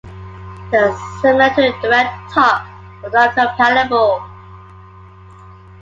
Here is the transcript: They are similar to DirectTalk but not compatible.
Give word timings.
They 0.71 0.77
are 0.79 0.97
similar 1.21 1.51
to 1.53 1.73
DirectTalk 1.83 3.01
but 3.03 3.13
not 3.13 3.35
compatible. 3.35 4.23